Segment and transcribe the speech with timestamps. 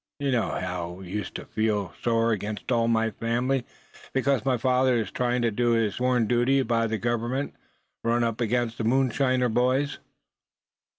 [0.19, 3.67] You know he used to feel right sore against all my family,
[4.13, 7.53] because my father in trying to do his sworn duty by the Government,
[8.03, 9.99] ran up against the moonshine boys."